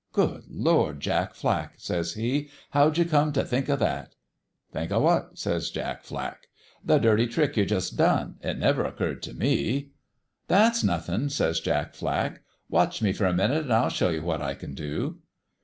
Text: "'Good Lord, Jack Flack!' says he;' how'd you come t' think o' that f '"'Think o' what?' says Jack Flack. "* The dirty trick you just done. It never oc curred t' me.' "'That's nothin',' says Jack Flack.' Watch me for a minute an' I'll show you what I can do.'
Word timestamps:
"'Good 0.13 0.45
Lord, 0.49 0.99
Jack 0.99 1.35
Flack!' 1.35 1.75
says 1.79 2.15
he;' 2.15 2.49
how'd 2.71 2.97
you 2.97 3.05
come 3.05 3.31
t' 3.31 3.43
think 3.43 3.69
o' 3.69 3.75
that 3.75 4.05
f 4.07 4.11
'"'Think 4.73 4.91
o' 4.91 4.99
what?' 4.99 5.37
says 5.37 5.69
Jack 5.69 6.01
Flack. 6.05 6.47
"* 6.73 6.83
The 6.83 6.97
dirty 6.97 7.27
trick 7.27 7.55
you 7.55 7.65
just 7.67 7.97
done. 7.97 8.37
It 8.41 8.57
never 8.57 8.83
oc 8.87 8.97
curred 8.97 9.21
t' 9.21 9.33
me.' 9.33 9.91
"'That's 10.57 10.83
nothin',' 10.83 11.29
says 11.29 11.59
Jack 11.59 11.93
Flack.' 11.93 12.41
Watch 12.67 13.03
me 13.03 13.13
for 13.13 13.25
a 13.27 13.31
minute 13.33 13.65
an' 13.65 13.71
I'll 13.71 13.89
show 13.89 14.09
you 14.09 14.23
what 14.23 14.41
I 14.41 14.55
can 14.55 14.73
do.' 14.73 15.19